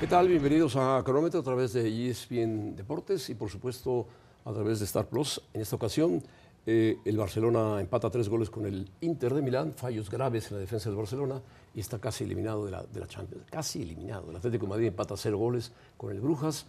[0.00, 0.28] ¿Qué tal?
[0.28, 4.06] Bienvenidos a Cronómetro a través de ESPN Deportes y por supuesto
[4.44, 5.40] a través de Star Plus.
[5.54, 6.20] En esta ocasión
[6.66, 10.60] eh, el Barcelona empata tres goles con el Inter de Milán, fallos graves en la
[10.60, 11.40] defensa del Barcelona
[11.74, 13.44] y está casi eliminado de la, de la Champions.
[13.48, 14.30] Casi eliminado.
[14.30, 16.66] El Atlético de Madrid empata cero goles con el Brujas.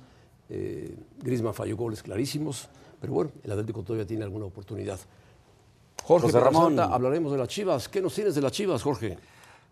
[0.50, 2.70] Eh, Griezmann falló goles clarísimos,
[3.02, 5.00] pero bueno, el Atlético todavía tiene alguna oportunidad.
[6.04, 6.78] Jorge José Ramón.
[6.78, 7.90] Ramón, hablaremos de las Chivas.
[7.90, 9.18] ¿Qué nos tienes de las Chivas, Jorge?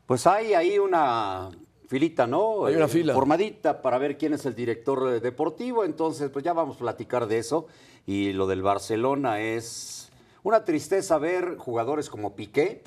[0.08, 1.52] Pues hay ahí una
[1.94, 2.66] filita, ¿no?
[2.66, 3.14] Hay una Eh, fila.
[3.14, 5.84] Formadita para ver quién es el director eh, deportivo.
[5.86, 7.68] Entonces, pues ya vamos a platicar de eso.
[8.08, 10.10] Y lo del Barcelona es
[10.42, 12.82] una tristeza ver jugadores como Piqué,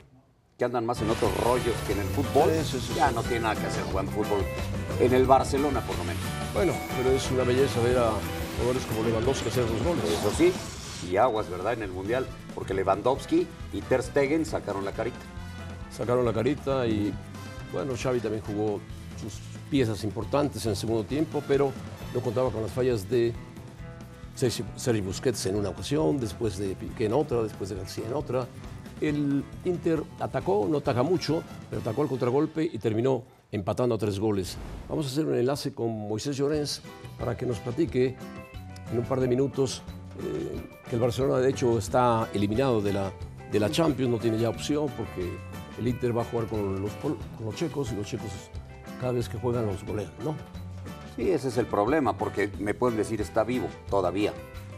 [0.59, 2.51] que andan más en otros rollos que en el fútbol.
[2.65, 4.43] Sí, sí, ya no tiene nada que hacer jugando fútbol.
[4.99, 6.23] En el Barcelona, por lo menos.
[6.53, 8.11] Bueno, pero es una belleza ver a
[8.59, 10.03] jugadores como Lewandowski hacer dos goles.
[10.05, 10.53] Eso sí,
[11.09, 11.75] y aguas, ¿verdad?
[11.75, 12.27] En el Mundial.
[12.57, 15.25] Porque Lewandowski y Ter Stegen sacaron la carita.
[15.93, 17.15] Sacaron la carita y
[17.73, 18.81] bueno, Xavi también jugó
[19.19, 19.35] sus
[19.71, 21.73] piezas importantes en el segundo tiempo, pero
[22.15, 23.33] no contaba con las fallas de
[24.35, 28.47] Sergi Busquets en una ocasión, después de Piqué en otra, después de García en otra.
[29.01, 34.19] El Inter atacó, no ataca mucho, pero atacó al contragolpe y terminó empatando a tres
[34.19, 34.57] goles.
[34.89, 36.83] Vamos a hacer un enlace con Moisés Llorens
[37.19, 38.17] para que nos platique
[38.91, 39.83] en un par de minutos
[40.19, 43.13] eh, que el Barcelona de hecho está eliminado de la,
[43.53, 45.31] de la Champions, no tiene ya opción porque
[45.79, 48.31] el Inter va a jugar con los, con los checos y los checos
[49.01, 50.35] cada vez que juegan los golean, ¿no?
[51.17, 54.33] Sí, ese es el problema, porque me pueden decir está vivo todavía.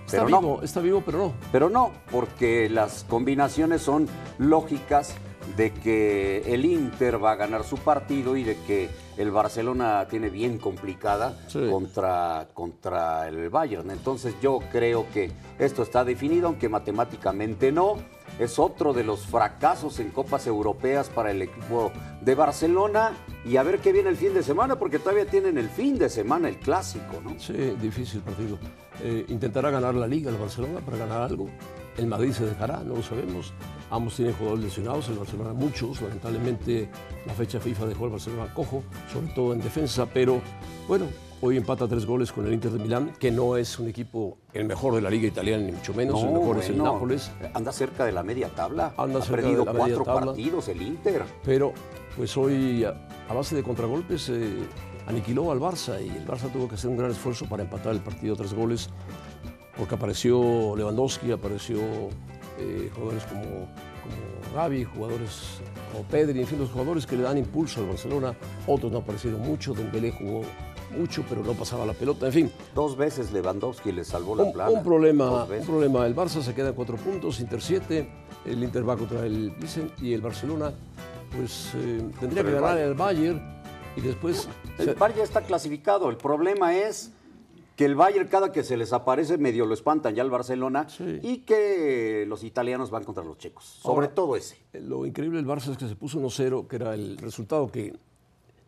[0.06, 1.33] Está Pero vivo, no, está vivo, pero no.
[1.52, 4.08] pero no, porque las combinaciones son
[4.39, 5.14] lógicas
[5.56, 10.28] de que el Inter va a ganar su partido y de que el Barcelona tiene
[10.30, 11.66] bien complicada Sí.
[11.70, 13.91] contra, contra el Bayern.
[13.91, 17.96] Entonces yo creo que esto está definido, aunque matemáticamente no.
[18.39, 23.12] Es otro de los fracasos en copas europeas para el equipo de Barcelona.
[23.45, 26.09] Y a ver qué viene el fin de semana, porque todavía tienen el fin de
[26.09, 27.39] semana el clásico, ¿no?
[27.39, 28.59] Sí, difícil partido.
[29.03, 31.48] Eh, intentará ganar la Liga el Barcelona para ganar algo.
[31.97, 33.52] El Madrid se dejará, no lo sabemos.
[33.91, 36.01] Ambos tienen jugadores lesionados, el Barcelona muchos.
[36.03, 36.91] Lamentablemente
[37.27, 38.83] la fecha FIFA dejó al Barcelona cojo,
[39.13, 40.41] sobre todo en defensa, pero
[40.87, 41.07] bueno,
[41.41, 44.67] hoy empata tres goles con el Inter de Milán, que no es un equipo el
[44.67, 47.31] mejor de la Liga italiana, ni mucho menos, el mejor es el Nápoles.
[47.55, 48.93] Anda cerca de la media tabla.
[48.99, 50.27] Anda ha cerca perdido de la media cuatro tabla.
[50.27, 51.23] partidos el Inter.
[51.45, 51.73] Pero
[52.17, 54.57] pues hoy a, a base de contragolpes eh,
[55.07, 58.01] aniquiló al Barça y el Barça tuvo que hacer un gran esfuerzo para empatar el
[58.01, 58.91] partido tres goles
[59.79, 61.79] porque apareció Lewandowski, apareció
[62.58, 65.61] eh, jugadores como, como Gavi, jugadores
[65.92, 68.35] como Pedri, en fin, los jugadores que le dan impulso al Barcelona.
[68.67, 70.42] Otros no aparecieron mucho, Dembélé jugó
[70.96, 72.52] mucho, pero no pasaba la pelota, en fin.
[72.74, 74.70] Dos veces Lewandowski le salvó la Un, plana.
[74.70, 76.07] un problema, un problema.
[76.07, 78.08] El Barça se queda en cuatro puntos, Inter siete,
[78.46, 80.73] el Inter va contra el Vicen y el Barcelona
[81.36, 82.89] pues eh, tendría que Contra el ganar Bayern.
[82.89, 83.58] el Bayern
[83.96, 84.48] y después...
[84.79, 86.08] El se- Bayern ya está clasificado.
[86.08, 87.13] El problema es
[87.78, 91.20] que el Bayern cada que se les aparece medio lo espantan ya el Barcelona Sí.
[91.22, 93.64] y que los italianos van contra los checos.
[93.64, 94.58] Sobre Ahora- todo ese.
[94.72, 97.94] Lo increíble del Barça es que se puso 1-0, que era el resultado que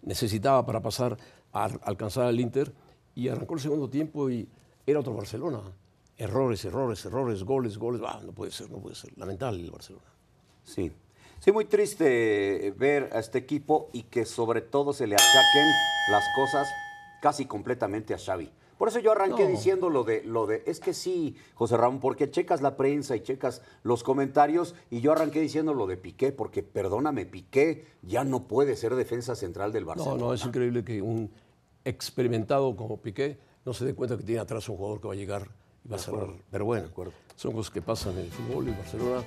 [0.02, 1.16] necesitaba para pasar
[1.52, 2.72] a alcanzar al Inter,
[3.16, 4.48] y arrancó el segundo tiempo y
[4.86, 5.60] era otro Barcelona.
[6.16, 8.00] Errores, errores, errores, goles, goles.
[8.06, 9.10] Ah, no puede ser, no puede ser.
[9.18, 10.06] Lamentable el Barcelona.
[10.62, 10.92] Sí.
[11.40, 15.66] Sí, muy triste eh, ver a este equipo y que sobre todo se le achaquen
[16.12, 16.68] las cosas
[17.20, 18.48] casi completamente a Xavi.
[18.80, 19.50] Por eso yo arranqué No.
[19.50, 23.20] diciendo lo de, lo de, es que sí, José Ramón, porque checas la prensa y
[23.20, 28.48] checas los comentarios y yo arranqué diciendo lo de Piqué, porque perdóname, Piqué ya no
[28.48, 30.22] puede ser defensa central del No, Barcelona.
[30.22, 31.30] no, es increíble que un
[31.84, 35.16] experimentado como Piqué no se dé cuenta que tiene atrás un jugador que va a
[35.18, 35.50] llegar
[35.84, 36.30] y va a cerrar.
[36.50, 36.88] Pero bueno,
[37.36, 39.22] son cosas que pasan en el fútbol y Barcelona.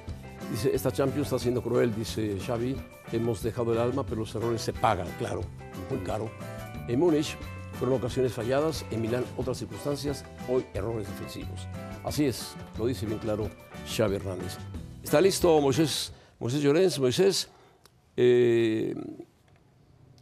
[0.50, 2.76] Dice, esta Champions está siendo cruel, dice Xavi,
[3.12, 5.42] hemos dejado el alma, pero los errores se pagan, claro,
[5.92, 6.32] muy caro.
[6.88, 7.38] En Múnich
[7.74, 11.68] fueron ocasiones falladas, en Milán otras circunstancias, hoy errores defensivos.
[12.04, 13.50] Así es, lo dice bien claro
[13.88, 14.58] Xavi Hernández.
[15.04, 17.00] ¿Está listo Moisés, Moisés Llorens?
[17.00, 17.50] Moisés,
[18.16, 18.96] eh,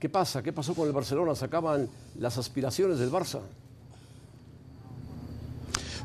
[0.01, 0.41] ¿Qué pasa?
[0.41, 1.35] ¿Qué pasó con el Barcelona?
[1.35, 3.40] ¿Se acaban las aspiraciones del Barça?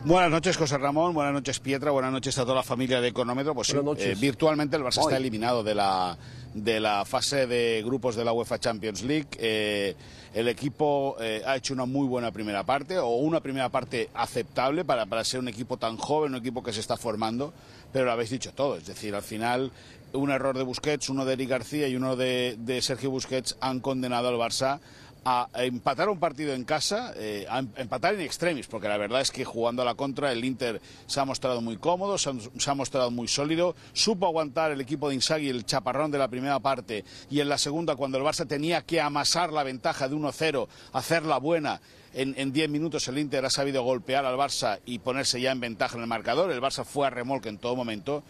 [0.04, 1.14] Buenas noches, José Ramón.
[1.14, 1.90] Buenas noches, Pietra.
[1.90, 3.54] Buenas noches a toda la familia de Económetro.
[3.54, 5.04] Pues sí, eh, virtualmente el Barça Hoy.
[5.04, 6.16] está eliminado de la,
[6.54, 9.28] de la fase de grupos de la UEFA Champions League.
[9.38, 9.96] Eh,
[10.32, 14.84] el equipo eh, ha hecho una muy buena primera parte, o una primera parte aceptable
[14.84, 17.52] para, para ser un equipo tan joven, un equipo que se está formando,
[17.92, 18.76] pero lo habéis dicho todo.
[18.76, 19.72] Es decir, al final,
[20.12, 23.80] un error de Busquets, uno de Eric García y uno de, de Sergio Busquets han
[23.80, 24.78] condenado al Barça
[25.28, 29.20] a empatar un partido en casa, eh, a em-, empatar en extremis, porque la verdad
[29.20, 32.74] es que jugando a la contra el Inter se ha mostrado muy cómodo, se ha,
[32.74, 37.04] mostrado muy sólido, supo aguantar el equipo de Inzaghi el chaparrón de la primera parte
[37.28, 41.38] y en la segunda cuando el Barça tenía que amasar la ventaja de 1-0, hacerla
[41.38, 41.80] buena.
[42.14, 45.96] En 10 minutos el Inter ha sabido golpear al Barça y ponerse ya en ventaja
[45.96, 46.50] en el marcador.
[46.50, 48.22] El Barça fue a remolque en todo momento.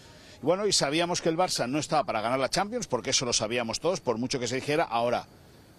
[0.43, 3.33] Bueno, y sabíamos que el Barça no estaba para ganar la Champions, porque eso lo
[3.33, 4.83] sabíamos todos, por mucho que se dijera.
[4.83, 5.27] Ahora,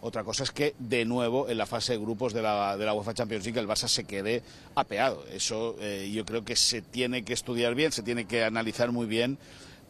[0.01, 2.93] otra cosa es que, de nuevo, en la fase de grupos de la, de la
[2.93, 4.43] UEFA Champions League, el Barça se quede
[4.75, 5.25] apeado.
[5.31, 9.07] Eso eh, yo creo que se tiene que estudiar bien, se tiene que analizar muy
[9.07, 9.37] bien,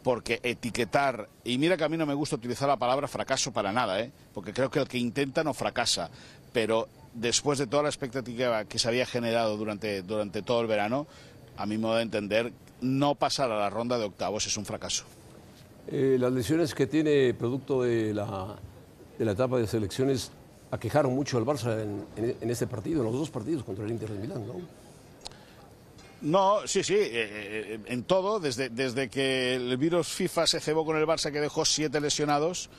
[0.02, 3.72] porque etiquetar, y mira que a mí no me gusta utilizar la palabra fracaso para
[3.72, 4.10] nada, ¿eh?
[4.32, 6.08] porque creo que el que intenta no fracasa,
[6.52, 11.06] pero después de toda la expectativa que se había generado durante, durante todo el verano,
[11.56, 15.04] a mi modo de entender, no pasar a la ronda de octavos es un fracaso.
[15.88, 18.56] Eh, las lesiones que tiene producto de la
[19.18, 20.30] de la etapa de selecciones
[20.70, 21.82] aquejaron mucho al Barça
[22.16, 24.88] en, este partido, en los dos partidos contra el Inter de Milán, ¿no?
[26.20, 30.84] No, sí, sí, eh, eh, en todo, desde, desde que el virus FIFA se cebó
[30.84, 32.70] con el Barça que dejó siete lesionados.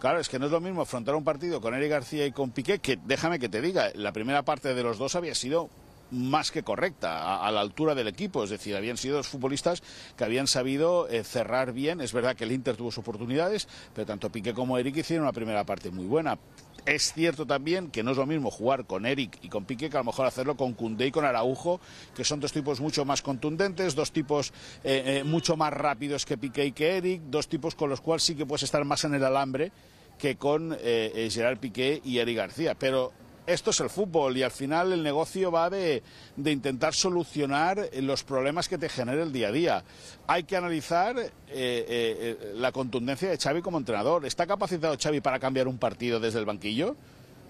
[0.00, 2.52] Claro, es que no es lo mismo afrontar un partido con Eric García y con
[2.52, 5.68] Piqué, que déjame que te diga, la primera parte de los dos había sido
[6.10, 8.44] más que correcta, a, la altura del equipo.
[8.44, 9.82] Es decir, habían sido los futbolistas
[10.16, 12.00] que habían sabido eh, cerrar bien.
[12.00, 15.32] Es verdad que el Inter tuvo sus oportunidades, pero tanto Piqué como Eric hicieron una
[15.32, 16.38] primera parte muy buena.
[16.86, 19.96] Es cierto también que no es lo mismo jugar con Eric y con Piqué que
[19.96, 21.78] a lo mejor hacerlo con Cundé y con Araujo,
[22.14, 24.52] que son dos tipos mucho más contundentes, dos tipos
[24.82, 28.22] eh, eh, mucho más rápidos que Piqué y que Eric, dos tipos con los cuales
[28.22, 29.72] sí que puedes estar más en el alambre
[30.18, 32.74] que con Gerard Piqué y Eric García.
[32.74, 33.10] Pero
[33.52, 36.02] esto es el fútbol y al final el negocio va de,
[36.36, 39.84] intentar solucionar los problemas que te genera el día a día.
[40.26, 44.24] Hay que analizar eh, eh, la contundencia de Xavi como entrenador.
[44.24, 46.96] ¿Está capacitado Xavi para cambiar un partido desde el banquillo?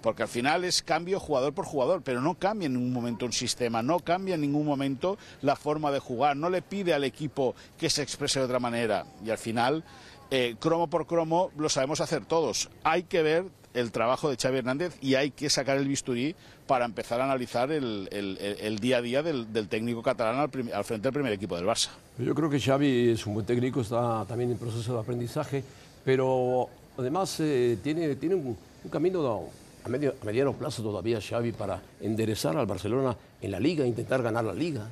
[0.03, 3.33] Porque al final es cambio jugador por jugador, pero no cambia en ningún momento un
[3.33, 7.55] sistema, no cambia en ningún momento la forma de jugar, no le pide al equipo
[7.79, 9.05] que se exprese de otra manera.
[9.25, 9.85] Y al final,
[10.31, 12.71] eh, cromo por cromo, lo sabemos hacer todos.
[12.83, 13.45] Hay que ver
[13.75, 16.35] el trabajo de Xavi Hernández y hay que sacar el bisturí
[16.67, 21.33] para empezar a analizar el, día a día del, técnico catalán al, frente del primer
[21.33, 21.89] equipo del Barça.
[22.19, 25.65] Yo creo que Xavi es un buen técnico, está también en proceso de aprendizaje,
[26.05, 26.69] pero
[26.99, 28.57] además eh, tiene, tiene un,
[28.91, 29.49] camino
[29.85, 34.45] a, medio, mediano plazo todavía Xavi para enderezar al Barcelona en la liga, intentar ganar
[34.45, 34.87] la liga.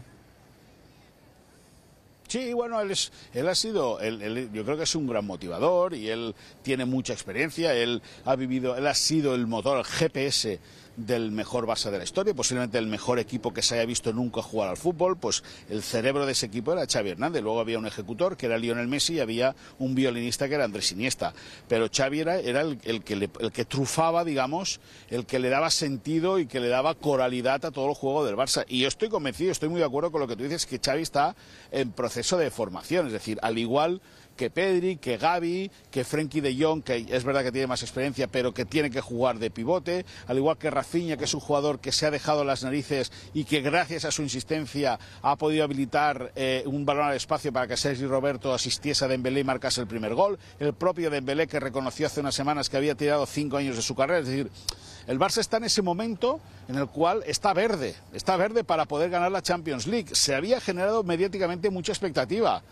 [2.29, 6.11] Sí, bueno, él, es, él ha sido, yo creo que es un gran motivador y
[6.11, 10.61] él tiene mucha experiencia, él ha vivido, él ha sido el motor, el GPS
[10.99, 14.43] del mejor Barça de la historia, posiblemente el mejor equipo que se haya visto nunca
[14.43, 17.87] jugar al fútbol, pues el cerebro de ese equipo era Xavi Hernández, luego había un
[17.87, 21.33] ejecutor que era Lionel Messi y había un violinista que era Andrés Iniesta,
[21.69, 26.47] pero Xavi era, el, que el que trufaba, digamos, el que le daba sentido y
[26.47, 28.65] que le daba coralidad a todo el juego del Barça.
[28.69, 31.03] Y yo estoy convencido, estoy muy de acuerdo con lo que tú dices, que Xavi
[31.03, 31.37] está
[31.71, 34.01] en proceso de formación, es decir, al igual
[34.39, 38.29] que Pedri, que Gaby, que Frenkie de Jong, que es verdad que tiene más experiencia,
[38.29, 41.81] pero que tiene que jugar de pivote, al igual que Rafinha, que es un jugador
[41.81, 46.33] que se ha dejado las narices y que gracias a su insistencia ha podido habilitar
[46.37, 49.89] eh, un balón al espacio para que Sergi Roberto asistiese a Dembélé y marcase el
[49.89, 53.75] primer gol, el propio Dembélé que reconoció hace unas semanas que había tirado cinco años
[53.75, 54.51] de su carrera, es decir,
[55.09, 56.39] el Barça está en ese momento
[56.69, 60.15] en el cual está verde, está verde para poder ganar la Champions League.
[60.15, 62.63] Se había generado mediáticamente mucha expectativa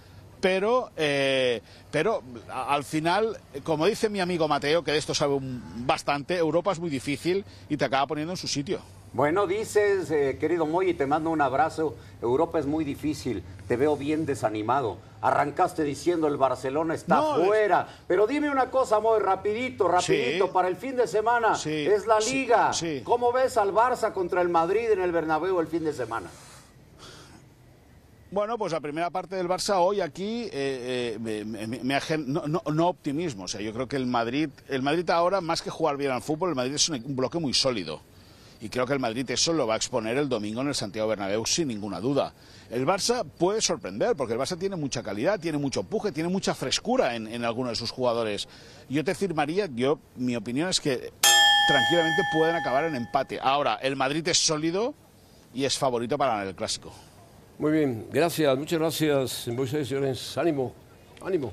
[0.40, 2.22] pero, eh, pero
[2.52, 6.90] al final, como dice mi amigo Mateo, que de esto sabe bastante, Europa es muy
[6.90, 8.80] difícil y te acaba poniendo en su sitio.
[9.12, 11.94] Bueno, dices, eh, querido Moy, y te mando un abrazo.
[12.20, 14.98] Europa es muy difícil, te veo bien desanimado.
[15.22, 17.88] Arrancaste diciendo el Barcelona está fuera.
[18.06, 21.54] Pero dime una cosa, Moy, rapidito, rapidito, para el fin de semana.
[21.64, 22.72] es la liga.
[23.04, 26.28] ¿Cómo ves al Barça contra el Madrid en el Bernabéu el fin de semana?
[28.32, 33.44] Bueno, pues la primera parte del Barça hoy aquí eh, eh, me, no, optimismo.
[33.44, 36.22] O sea, yo creo que el Madrid, el Madrid ahora, más que jugar bien al
[36.22, 38.00] fútbol, el Madrid es un, bloque muy sólido.
[38.60, 41.08] Y creo que el Madrid eso lo va a exponer el domingo en el Santiago
[41.08, 42.32] Bernabéu sin ninguna duda.
[42.68, 46.52] El Barça puede sorprender porque el Barça tiene mucha calidad, tiene mucho empuje, tiene mucha
[46.52, 48.48] frescura en, algunos de sus jugadores.
[48.88, 51.12] Yo te firmaría, yo mi opinión es que
[51.68, 53.38] tranquilamente pueden acabar en empate.
[53.40, 54.94] Ahora, el Madrid es sólido
[55.54, 56.92] y es favorito para el clásico.
[57.58, 60.36] Muy bien, gracias, muchas gracias, Moisés Llorens.
[60.36, 60.74] Ánimo,
[61.22, 61.52] ánimo.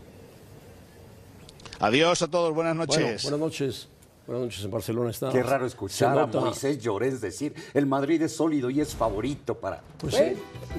[1.80, 3.24] Adiós a todos, buenas noches.
[3.24, 3.88] buenas noches.
[4.28, 5.30] Buenas noches en Barcelona está.
[5.30, 9.82] Qué raro escuchar a Moisés Llorens decir el Madrid es sólido y es favorito para.
[9.98, 10.24] Pues sí,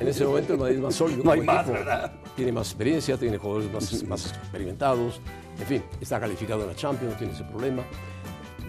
[0.00, 1.25] en ese momento el Madrid es más sólido.
[1.25, 2.12] no hay más, ¿verdad?
[2.37, 5.21] Tiene más experiencia, tiene jugadores más, más experimentados.
[5.59, 7.83] En fin, está calificado en la Champions, no tiene ese problema.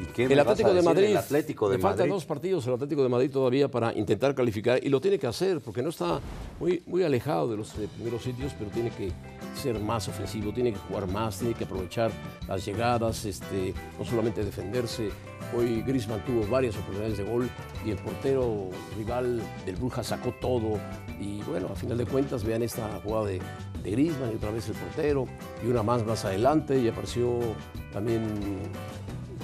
[0.02, 1.08] ¿Y qué el Atlético de Madrid.
[1.08, 2.14] del Atlético de le faltan Madrid?
[2.14, 5.62] dos partidos al Atlético de Madrid todavía para intentar calificar y lo tiene que hacer
[5.62, 6.20] porque no está
[6.60, 9.12] muy, muy alejado de los primeros sitios, pero tiene que
[9.56, 12.12] ser más ofensivo, tiene que jugar más, tiene que aprovechar
[12.48, 15.10] las llegadas, este, no solamente defenderse.
[15.56, 17.50] Hoy Griezmann tuvo varias oportunidades de gol
[17.86, 20.80] y el portero rival del Brujas sacó todo.
[21.22, 23.40] Y bueno, a final de cuentas, vean esta jugada de,
[23.84, 25.28] de Griezmann y otra vez el portero
[25.64, 27.40] y una más más adelante y apareció
[27.94, 28.24] también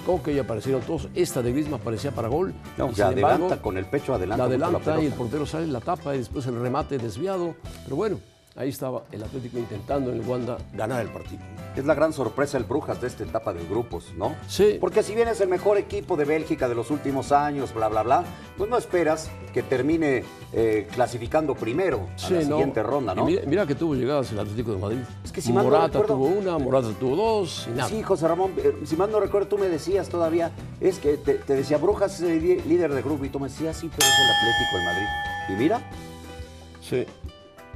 [0.04, 1.08] Coque y aparecieron todos.
[1.14, 2.52] Esta de Griezmann parecía para gol.
[2.76, 4.48] No, y sin adelanta embargo, con el pecho, adelanta.
[4.48, 7.54] la adelanta y el portero sale, la tapa y después el remate desviado.
[7.84, 8.20] Pero bueno,
[8.56, 11.40] ahí estaba el Atlético intentando en el Wanda ganar el partido.
[11.74, 14.34] Es la gran sorpresa el Brujas de esta etapa de grupos, ¿no?
[14.46, 14.76] Sí.
[14.80, 18.02] Porque si bien es el mejor equipo de Bélgica de los últimos años, bla, bla,
[18.02, 18.24] bla,
[18.58, 22.46] pues no esperas que termine eh, clasificando primero a Sí, la no.
[22.56, 23.24] siguiente ronda, ¿no?
[23.24, 24.98] Mira, mira que tuvo llegadas el Atlético de Madrid.
[25.24, 27.88] Es que si mal no Morata recuerdo- tuvo una, Morata tuvo dos y nada.
[27.88, 31.34] Sí, José Ramón, eh, si mal no recuerdo, tú me decías todavía, es que te,
[31.34, 34.06] te decía, Brujas es el li- líder de grupo, y tú me decías, sí, pero
[34.06, 35.06] es el Atlético de Madrid.
[35.48, 35.80] Y mira,
[36.82, 37.06] Sí.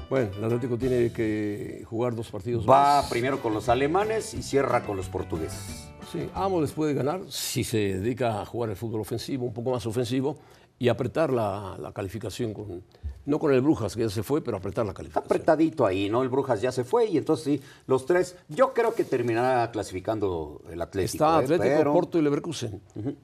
[0.08, 3.10] Bueno, el Atlético tiene que jugar dos partidos va más.
[3.10, 5.88] primero con los alemanes y cierra con los portugueses.
[6.12, 9.72] Sí, Amo les puede ganar si se dedica a jugar el fútbol ofensivo, un poco
[9.72, 10.36] más ofensivo,
[10.78, 12.84] y apretar la, la calificación con,
[13.24, 15.24] no con el Brujas, que ya se fue, pero apretar la Está calificación.
[15.24, 16.22] apretadito ahí, ¿no?
[16.22, 20.62] El Brujas ya se fue y entonces sí, los tres, yo creo que terminará clasificando
[20.70, 21.14] el Atlético.
[21.24, 21.44] Está ¿eh?
[21.44, 22.80] Atlético, Pero- Porto y Leverkusen.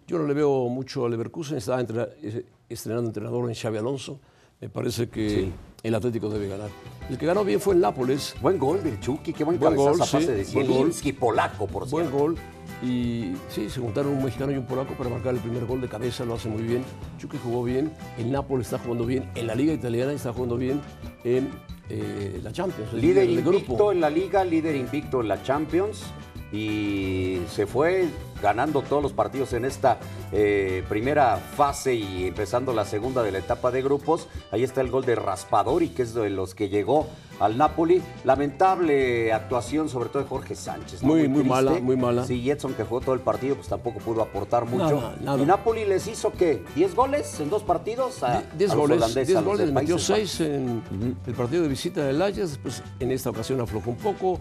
[0.08, 4.18] Yo no le veo mucho a Leverkusen, está entre- eh, estrenando entrenador en Xavi Alonso.
[4.62, 5.52] Me parece que Sí.
[5.82, 6.70] el Atlético debe ganar.
[7.10, 10.00] El que ganó bien fue el Nápoles, Buen gol del Chucky, qué buen, Buen gol,
[10.04, 10.44] sí, de buen.
[10.44, 12.16] Zielinski, polaco, por buen cierto.
[12.24, 12.36] gol.
[12.80, 15.88] Y sí, se juntaron un mexicano y un polaco para marcar el primer gol de
[15.88, 16.84] cabeza, lo hace muy bien.
[17.18, 20.80] Chucky jugó bien, el Nápoles está jugando bien, en la Liga Italiana está jugando bien,
[21.24, 21.48] en
[21.88, 22.92] eh, la Champions.
[22.92, 26.04] Líder invicto en la liga, líder invicto en la Champions
[26.52, 28.06] y se fue
[28.42, 29.98] ganando todos los partidos en esta
[30.32, 34.28] eh, primera fase y empezando la segunda de la etapa de grupos.
[34.50, 37.06] Ahí está el gol de Raspadori, que es de los que llegó
[37.40, 38.02] al Napoli.
[38.24, 41.02] Lamentable actuación, sobre todo de Jorge Sánchez.
[41.02, 41.08] ¿no?
[41.08, 42.24] Muy, muy mala, muy mala.
[42.24, 44.96] Sí, Edson que jugó todo el partido, pues tampoco pudo aportar mucho.
[44.96, 45.42] Nada, nada.
[45.42, 46.64] Y Napoli les hizo, ¿qué?
[46.76, 48.22] ¿10 goles en dos partidos?
[48.22, 50.30] A, 10 a los goles, holandeses, 10 a los goles, metió Países Bajos.
[50.30, 54.40] 6 en el partido de visita del Ajax, después en esta ocasión aflojó un poco.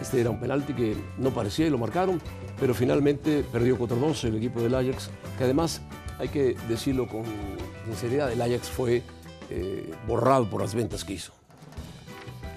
[0.00, 2.20] Este era un penalti que no parecía y lo marcaron,
[2.58, 5.82] pero finalmente perdió 4-2 el equipo del Ajax, que además,
[6.18, 7.24] hay que decirlo con
[7.86, 9.02] sinceridad, el Ajax fue
[9.50, 11.32] eh, borrado por las ventas que hizo.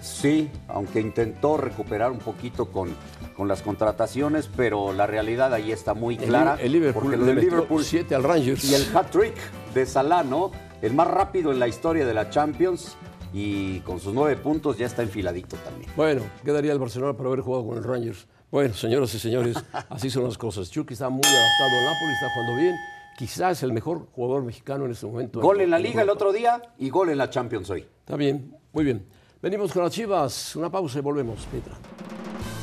[0.01, 2.89] Sí, aunque intentó recuperar un poquito con,
[3.37, 6.57] con las contrataciones, pero la realidad ahí está muy clara.
[6.59, 8.65] el Liverpool porque lo del Liverpool 7 al Rangers.
[8.65, 9.35] y el hat-trick
[9.73, 10.51] de Salah, ¿no?
[10.81, 12.97] El más rápido en la historia de la Champions
[13.33, 15.91] y con sus nueve puntos ya está enfiladito también.
[15.95, 18.27] Bueno, quedaría el Barcelona por haber jugado con el Rangers.
[18.51, 19.57] Bueno, señoras y señores,
[19.89, 20.69] así son las cosas.
[20.69, 22.75] Chucky está muy adaptado al Napoli, está jugando bien.
[23.17, 25.41] Quizás es el mejor jugador mexicano en este momento.
[25.41, 27.81] Gol en la liga el otro día y gol en la Champions hoy.
[27.81, 29.05] Está bien, muy bien.
[29.41, 30.55] Venimos con las chivas.
[30.55, 31.73] Una pausa y volvemos, Petra.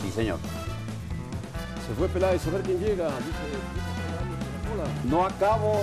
[0.02, 0.38] Sí, señor.
[1.86, 3.06] Se fue Peláez, a ver quién llega.
[3.06, 3.28] Dice,
[3.74, 5.08] dice.
[5.08, 5.74] No acabo.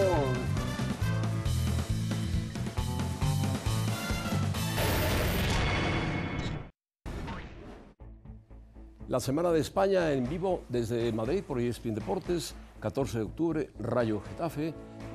[9.09, 12.53] La Semana de España en vivo desde Madrid por ESPN Deportes.
[12.81, 14.73] 14 de octubre, Rayo Getafe.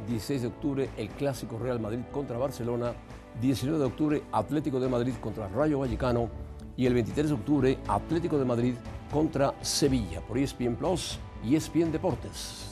[0.08, 2.94] 16 de octubre, el Clásico Real Madrid contra Barcelona.
[3.42, 6.30] 19 de octubre, Atlético de Madrid contra Rayo Vallecano.
[6.74, 8.74] Y el 23 de octubre, Atlético de Madrid
[9.12, 12.71] contra Sevilla por ESPN Plus y ESPN Deportes.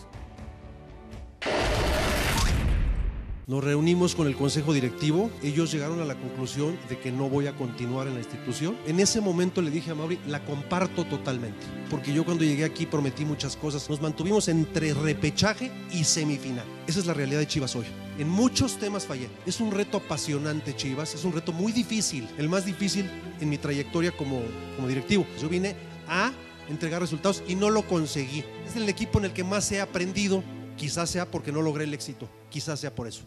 [3.51, 7.49] Nos reunimos con el consejo directivo, ellos llegaron a la conclusión de que no voy
[7.49, 8.77] a continuar en la institución.
[8.87, 12.87] En ese momento le dije a Mauri, la comparto totalmente, porque yo cuando llegué aquí
[12.87, 13.91] prometí muchas cosas.
[13.91, 16.65] Nos mantuvimos entre repechaje y semifinal.
[16.87, 17.87] Esa es la realidad de Chivas hoy.
[18.21, 19.29] En muchos temas fallé.
[19.45, 23.59] Es un reto apasionante Chivas, es un reto muy difícil, el más difícil en mi
[23.59, 24.43] trayectoria como,
[24.77, 25.27] como directivo.
[25.43, 25.75] Yo vine
[26.07, 26.31] a
[26.69, 28.45] entregar resultados y no lo conseguí.
[28.65, 30.45] Es el equipo en el que más he aprendido,
[30.77, 33.25] quizás sea porque no logré el éxito, quizás sea por eso.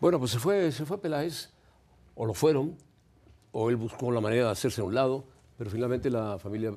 [0.00, 1.50] Bueno, pues se fue, se fue Peláez,
[2.14, 2.76] o lo fueron,
[3.50, 5.24] o él buscó la manera de hacerse a un lado,
[5.56, 6.72] pero finalmente la familia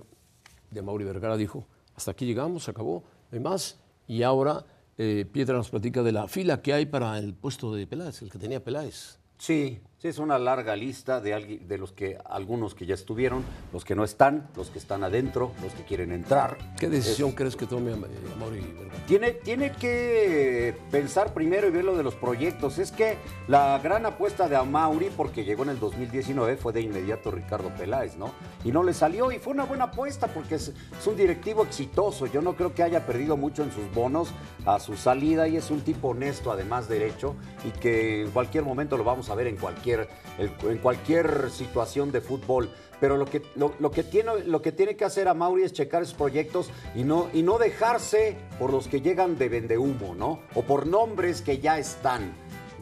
[0.72, 4.66] de Mauri Vergara dijo, hasta aquí llegamos, se acabó, no hay más, y ahora
[4.98, 8.40] eh, nos platica de la fila que hay para el puesto de Peláez, el que
[8.40, 9.20] tenía Peláez.
[9.38, 13.86] Sí, Sí, es una larga lista de, de los que algunos que ya estuvieron, los
[13.86, 16.58] que no están, los que están adentro, los que quieren entrar.
[16.79, 19.05] ¿Qué decisión crees que tome Am- eh, Amaury Vergara?
[19.05, 22.79] Tiene, tiene que pensar primero y ver lo de los proyectos.
[22.79, 23.17] Es que
[23.48, 28.17] la gran apuesta de Amauri, porque llegó en el 2019, fue de inmediato Ricardo Peláez,
[28.17, 28.31] ¿no?
[28.63, 32.25] Y no le salió y fue una buena apuesta porque es, es un directivo exitoso.
[32.25, 34.29] Yo no creo que haya perdido mucho en sus bonos
[34.65, 38.98] a su salida y es un tipo honesto, además derecho, y que en cualquier momento
[38.98, 39.91] lo vamos a ver en cualquier,
[40.40, 42.70] en cualquier situación de fútbol.
[43.00, 45.74] Pero lo que, lo, lo que tiene, lo que tiene que hacer a Mauri es
[45.74, 50.40] checar esos proyectos y no, y no dejarse por los que llegan de vendehumo, ¿no?
[50.54, 52.32] O por nombres que ya están.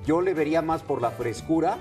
[0.05, 1.77] Yo le vería más por la frescura.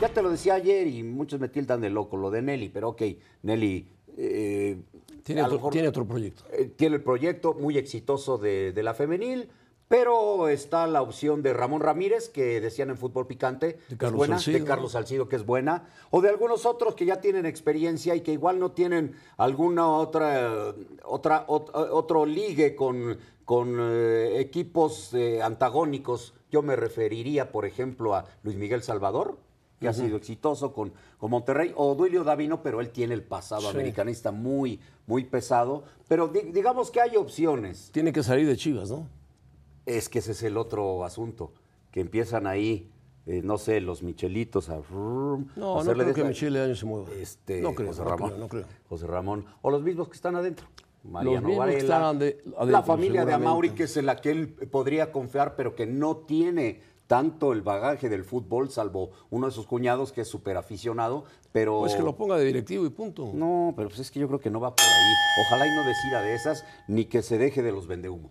[0.00, 2.90] Ya te lo decía ayer y muchos me tildan de loco lo de Nelly, pero
[2.90, 3.02] ok,
[3.42, 3.88] Nelly.
[4.16, 4.76] eh,
[5.24, 6.44] Tiene otro, mejor- tiene otro proyecto.
[6.52, 9.48] eh, tiene el proyecto muy exitoso de, de la femenil,
[9.88, 14.36] pero está la opción de Ramón Ramírez, que decían en Fútbol Picante, es Carlos buena,
[14.36, 14.58] Salcido.
[14.58, 18.22] de Carlos Salcido, que es buena, o de algunos otros que ya tienen experiencia y
[18.22, 20.74] que igual no tienen alguna otra,
[21.04, 26.34] otra ot- otro ligue con, con eh, equipos eh, antagónicos.
[26.50, 29.38] Yo me referiría, por ejemplo, a Luis Miguel Salvador,
[29.80, 33.62] que ha sido exitoso con, con Monterrey, o Duilio Davino, pero él tiene el pasado
[33.62, 33.68] Sí.
[33.76, 35.82] americanista muy, muy pesado.
[36.06, 37.90] Pero di- digamos que hay opciones.
[37.92, 39.08] Tiene que salir de Chivas, ¿no?
[39.86, 41.52] Es que ese es el otro asunto,
[41.90, 42.90] que empiezan ahí,
[43.26, 44.80] eh, no sé, los michelitos a...
[44.90, 47.08] No, no hacerle creo que Michele Año se mueva.
[47.12, 48.28] Este, no creo, José no Ramón.
[48.30, 48.64] creo, no creo.
[48.88, 49.44] José Ramón.
[49.62, 50.66] O los mismos que están adentro.
[51.04, 53.32] Mariano que Varela, están ade- adentro, la familia de.
[53.32, 57.60] Amauri, que es en la que él podría confiar, pero que no tiene tanto el
[57.62, 61.80] bagaje del fútbol, salvo uno de sus cuñados que es súper aficionado, pero...
[61.80, 63.32] Pues que lo ponga de directivo y punto.
[63.34, 65.12] No, pero pues es que yo creo que no va por ahí.
[65.46, 68.30] Ojalá y no decida de esas, ni que se deje de los vendehumo.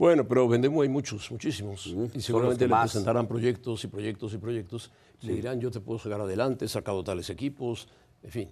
[0.00, 1.86] Bueno, pero vendemos hay muchos, muchísimos.
[2.14, 2.90] Y seguramente le más.
[2.90, 4.90] presentarán proyectos y proyectos y proyectos.
[5.20, 7.86] Le dirán, yo te puedo sacar adelante, he sacado tales equipos,
[8.22, 8.50] en fin.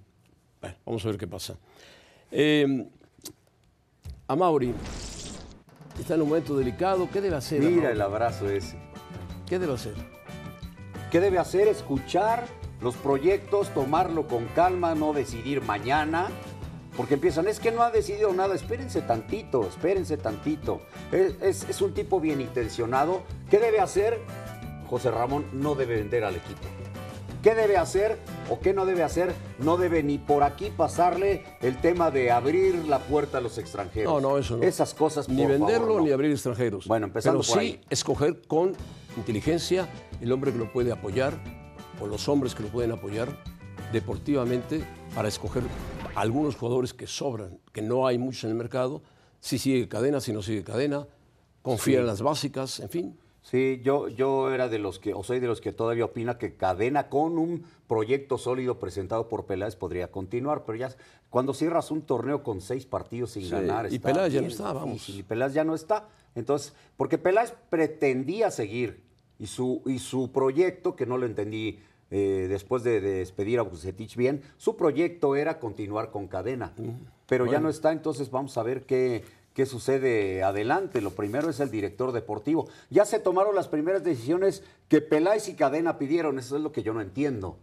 [0.60, 1.56] Bueno, vamos a ver qué pasa.
[2.30, 2.86] Eh,
[4.26, 4.74] a Mauri,
[5.98, 7.08] está en un momento delicado.
[7.10, 7.62] ¿Qué debe hacer?
[7.62, 8.78] Mira el abrazo ese.
[9.46, 9.94] ¿Qué debe hacer?
[11.10, 11.66] ¿Qué debe hacer?
[11.66, 12.44] Escuchar
[12.82, 16.28] los proyectos, tomarlo con calma, no decidir mañana.
[16.98, 20.82] Porque empiezan, es que no ha decidido nada, espérense tantito, espérense tantito.
[21.12, 23.22] Es, es- es un tipo bien intencionado.
[23.48, 24.18] ¿Qué debe hacer?
[24.90, 26.60] José Ramón no debe vender al equipo.
[27.42, 28.18] ¿Qué debe hacer
[28.50, 29.32] o qué no debe hacer?
[29.60, 34.12] No debe ni por aquí pasarle el tema de abrir la puerta a los extranjeros.
[34.12, 34.64] No, no, eso no.
[34.64, 36.04] Esas cosas, Ni por favor, venderlo no.
[36.04, 36.88] ni abrir extranjeros.
[36.88, 37.80] Bueno, empezando Pero por sí ahí.
[37.90, 38.74] escoger con
[39.16, 39.88] inteligencia
[40.20, 41.34] el hombre que lo puede apoyar
[42.00, 43.28] o los hombres que lo pueden apoyar
[43.92, 44.82] deportivamente
[45.14, 45.62] para escoger
[46.20, 49.02] algunos jugadores que sobran, que no hay muchos en el mercado,
[49.40, 51.06] si sigue cadena, si no sigue cadena,
[51.62, 53.18] confía en las básicas, en fin.
[53.40, 56.56] Sí, yo, yo era de los que, o soy de los que todavía opina que
[56.56, 60.90] Cadena con un proyecto sólido presentado por Peláez podría continuar, pero ya
[61.30, 64.48] cuando cierras un torneo con seis partidos sin Sí, ganar, y está Peláez ya no
[64.48, 64.92] bien está, vamos.
[64.94, 66.08] difícil, Y Peláez ya no está.
[66.34, 69.02] Entonces, porque Peláez pretendía seguir
[69.38, 71.78] y su, y su proyecto, que no lo entendí
[72.10, 76.72] eh, después de, de despedir a Bucetich bien, su proyecto era continuar con Cadena,
[77.26, 81.00] pero ya no está, entonces vamos a ver qué, qué sucede adelante.
[81.02, 82.68] Lo primero es el director deportivo.
[82.88, 86.82] Ya se tomaron las primeras decisiones que Peláez y Cadena pidieron, eso es lo que
[86.82, 87.58] yo no entiendo.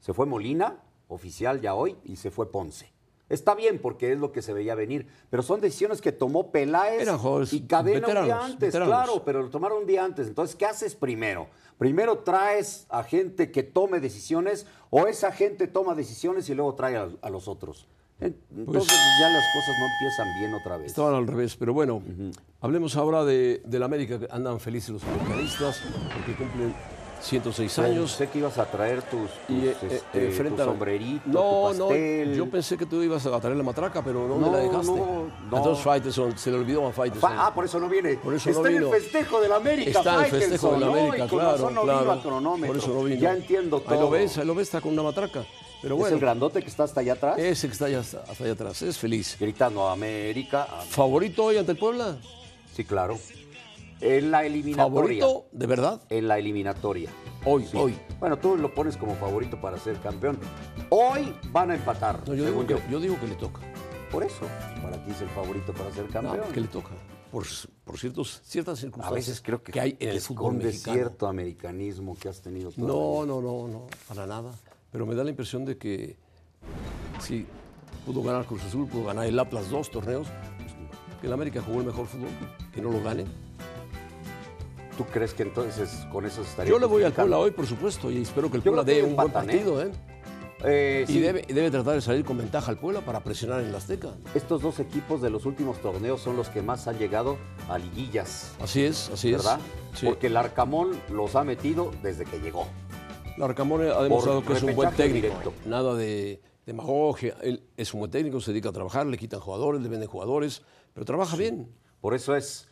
[0.00, 2.93] Se fue Molina, oficial ya hoy, y se fue Ponce.
[3.28, 7.08] Está bien porque es lo que se veía venir, pero son decisiones que tomó Peláez
[7.52, 8.88] y Cadena un día antes, veteranos.
[8.88, 10.28] claro, pero lo tomaron un día antes.
[10.28, 11.48] Entonces, ¿qué haces primero?
[11.78, 16.96] Primero traes a gente que tome decisiones o esa gente toma decisiones y luego trae
[16.96, 17.88] a, a los otros.
[18.20, 20.86] En- Entonces ya las cosas no empiezan bien otra vez.
[20.86, 22.00] Estaban al revés, pero bueno,
[22.60, 25.80] hablemos ahora de, del América, que andan felices los americanistas,
[26.14, 26.74] porque cumplen
[27.24, 28.12] 106 años.
[28.12, 31.78] Sé que ibas a traer tus, tus, Y eh, este, eh, tu sombrerito, no, tu
[31.78, 32.30] pastel.
[32.30, 34.86] No, yo pensé que tú ibas a traer la matraca, pero ¿dónde No, la dejaste?
[34.92, 34.96] no,
[35.50, 35.56] no.
[35.56, 37.30] Entonces Faitelson, se le olvidó a Faitelson.
[37.30, 38.16] Fa- ah, por eso no viene.
[38.16, 38.94] Por eso Está no en vino.
[38.94, 39.90] el festejo del América.
[39.98, 40.86] Está en el festejo de la.
[40.86, 42.20] América, claro, no claro.
[42.66, 43.20] Por eso no vino.
[43.20, 43.94] Ya entiendo todo.
[43.94, 45.44] Ahí lo ves, ahí lo ves, está con una matraca.
[45.80, 47.38] Pero ¿Es bueno, el grandote que está hasta allá atrás?
[47.38, 49.36] ese que está allá, hasta allá atrás, es feliz.
[49.38, 50.66] Gritando América.
[50.88, 52.16] ¿Favorito hoy ante el Puebla?
[52.74, 53.18] Sí, claro.
[54.04, 55.24] En la eliminatoria.
[55.24, 56.02] ¿Favorito de verdad?
[56.10, 57.10] En la eliminatoria.
[57.46, 57.76] Hoy, Sí.
[57.76, 57.94] hoy.
[58.20, 60.38] Bueno, tú lo pones como favorito para ser campeón.
[60.90, 62.78] Hoy van a empatar, No, yo, digo que, yo.
[62.90, 63.60] yo digo que le toca.
[64.10, 64.46] Por eso,
[64.82, 66.52] para ti es el favorito para ser No, campeón.
[66.52, 66.90] que le toca.
[67.32, 67.44] Por,
[67.84, 70.94] por ciertos, ciertas a circunstancias veces creo que, hay en el que fútbol mexicano.
[70.96, 74.52] cierto americanismo que has tenido No, no, no, no, para nada.
[74.92, 76.16] Pero me da la impresión de que
[77.20, 77.44] sí,
[78.06, 80.72] pudo ganar Cruz Azul, pudo ganar el Atlas dos torneos, pues,
[81.20, 82.28] que el América jugó el mejor fútbol,
[82.72, 83.24] que no lo gane.
[84.96, 87.12] ¿Tú crees que entonces con eso estaría Yo le voy al?
[87.12, 89.32] Puebla hoy, por supuesto, y espero que el Puebla dé un buen ¿eh?
[89.32, 89.82] partido.
[89.82, 89.90] ¿eh?
[90.66, 93.72] Eh, Y sí, debe, debe tratar de salir con ventaja al Puebla para presionar en
[93.72, 94.10] la Azteca.
[94.34, 97.36] Estos dos equipos de los últimos torneos son los que más han llegado
[97.68, 99.58] a liguillas, Así es, así ¿verdad?
[99.92, 99.98] es.
[100.00, 100.06] Sí.
[100.06, 102.66] Porque el Arcamón los ha metido desde que llegó.
[103.40, 105.26] Arcamón ha demostrado que es un buen técnico.
[105.26, 105.52] directo.
[105.66, 107.36] Nada de demagogia.
[107.42, 110.62] Él es un buen técnico, se dedica a trabajar, le quitan jugadores, le venden jugadores,
[110.94, 111.68] pero trabaja bien.
[112.00, 112.68] Por eso es,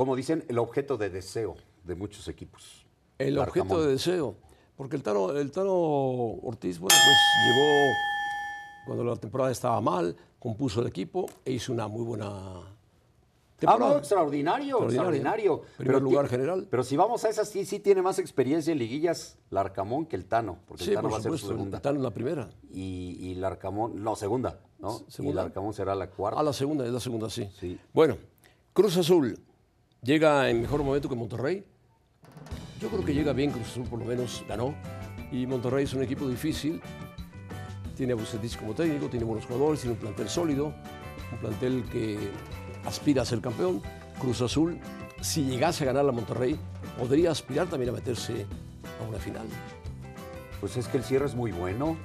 [0.00, 2.86] como dicen, el objeto de deseo de muchos equipos.
[3.18, 4.34] El objeto de deseo.
[4.74, 7.92] Porque el Tano, el Tano Ortiz, bueno, pues llegó
[8.86, 12.62] cuando la temporada estaba mal, compuso el equipo e hizo una muy buena
[13.58, 13.90] temporada.
[13.92, 15.56] no, extraordinario, Extraordinario.
[15.56, 15.62] extraordinario.
[15.76, 16.66] Primer lugar general.
[16.70, 20.24] Pero si vamos a esa, sí, sí tiene más experiencia en liguillas Larcamón que el
[20.24, 21.76] Tano, porque Sí, el Tano por va a ser su segunda.
[21.76, 22.48] el Tano en la primera.
[22.72, 25.02] Y, y Larcamón, no, segunda, ¿no?
[25.06, 25.42] Y ¿Segunda?
[25.42, 26.40] Larcamón será la cuarta.
[26.40, 27.46] Ah, la segunda, es la segunda, sí.
[27.60, 27.78] Sí.
[27.92, 28.16] Bueno,
[28.72, 29.38] Cruz Azul
[30.02, 31.64] llega en mejor momento que Monterrey.
[32.80, 34.74] Yo creo que llega bien Cruz Azul, por lo menos ganó.
[35.30, 36.80] Y Monterrey es un equipo difícil.
[37.96, 40.72] Tiene a Bucetich como técnico, tiene buenos jugadores, tiene un plantel sólido,
[41.32, 42.18] un plantel que
[42.84, 43.82] aspira a ser campeón.
[44.18, 44.78] Cruz Azul,
[45.20, 46.58] si llegase a ganar la Monterrey,
[46.98, 48.46] podría aspirar también a meterse
[49.00, 49.46] a una final.
[50.60, 51.96] Pues es que el cierre es muy bueno.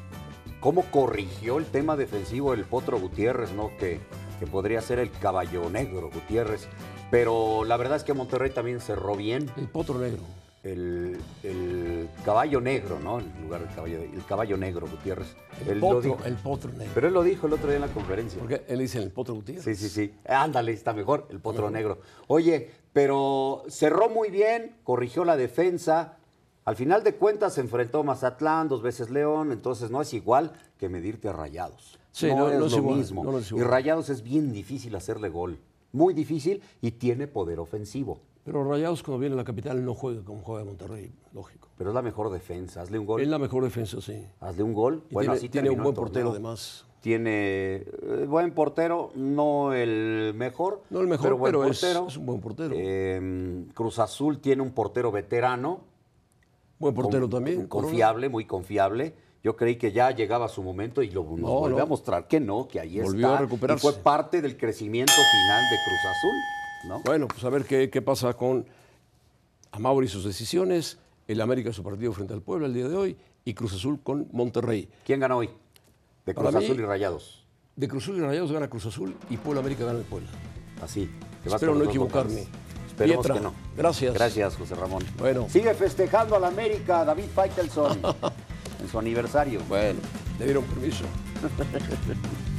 [0.60, 3.70] ¿Cómo corrigió el tema defensivo el Potro Gutiérrez, no?
[3.78, 4.00] Que,
[4.40, 6.68] que podría ser el caballo negro Gutiérrez.
[7.12, 9.50] Pero la verdad es que Monterrey también cerró bien.
[9.58, 10.22] El potro negro.
[10.64, 13.20] El, el caballo negro, ¿no?
[13.20, 15.28] En lugar del caballo, el caballo negro Gutiérrez.
[15.62, 16.18] El Él lo potro, dijo.
[16.26, 16.92] el potro negro.
[16.96, 18.40] Pero él lo dijo el otro día en la conferencia.
[18.40, 19.64] Porque él dice el potro Gutiérrez.
[19.64, 20.14] Sí, sí, sí.
[20.28, 22.00] Ándale, está mejor, el potro negro.
[22.28, 26.18] Oye, pero cerró muy bien, corrigió la defensa.
[26.66, 30.90] Al final de cuentas se enfrentó Mazatlán, dos veces León, entonces no es igual que
[30.90, 32.00] medirte a Rayados.
[32.12, 33.24] Sí, no, no- es no es lo igual, mismo.
[33.24, 33.60] no, no es y.
[33.62, 35.60] Rayados es bien difícil hacerle gol.
[35.96, 38.20] Muy difícil y tiene poder ofensivo.
[38.44, 41.70] Pero Rayados cuando viene a la capital no juega como juega Monterrey, lógico.
[41.78, 42.82] Pero es la mejor defensa.
[42.82, 43.22] Hazle un gol.
[43.22, 44.28] Es la mejor defensa, sí.
[44.42, 45.04] Hazle un gol.
[45.10, 46.86] Y bueno, tiene, así tiene un buen portero además.
[47.00, 50.82] Tiene eh, buen portero, no el mejor.
[50.90, 52.08] No el mejor, pero, buen pero portero.
[52.10, 52.76] es un buen portero.
[52.78, 55.80] Eh, Cruz Azul tiene un portero veterano.
[56.78, 57.68] Buen portero con- también.
[57.68, 57.88] Corona.
[57.90, 59.16] Confiable, muy confiable.
[59.46, 61.84] Yo creí que ya llegaba su momento y lo, nos No, volvió no.
[61.84, 63.38] a mostrar que no, que ahí Volvió está.
[63.38, 63.88] a recuperarse.
[63.88, 67.02] Y fue parte del crecimiento final de Cruz Azul, ¿no?
[67.06, 68.66] Bueno, pues a ver qué, qué pasa con
[69.72, 73.18] Amauri y sus decisiones, el América su partido frente al Puebla el día de hoy
[73.44, 74.90] y Cruz Azul con Monterrey.
[75.06, 75.52] ¿Quién ganó hoy?
[76.26, 77.46] De Para Cruz mí- Azul y Rayados.
[77.76, 80.30] De Cruz Azul y Rayados gana Cruz Azul y Puebla América gana el Puebla.
[80.82, 81.06] Así.
[81.44, 82.48] te vas Espero no equivocarme.
[82.88, 83.54] Esperemos Pietra, que no.
[83.78, 84.14] gracias.
[84.16, 85.04] Gracias, José Ramón.
[85.20, 85.46] Bueno.
[85.50, 88.00] Sigue festejando al América David Faitelson
[88.86, 89.62] en su aniversario.
[89.68, 90.00] Bueno,
[90.40, 91.04] le dieron permiso.